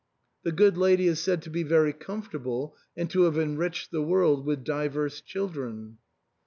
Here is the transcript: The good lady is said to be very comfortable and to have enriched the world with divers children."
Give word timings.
The 0.41 0.51
good 0.51 0.77
lady 0.79 1.05
is 1.07 1.19
said 1.19 1.43
to 1.43 1.51
be 1.51 1.61
very 1.61 1.93
comfortable 1.93 2.75
and 2.97 3.07
to 3.11 3.21
have 3.25 3.37
enriched 3.37 3.91
the 3.91 4.01
world 4.01 4.47
with 4.47 4.63
divers 4.63 5.21
children." 5.21 5.99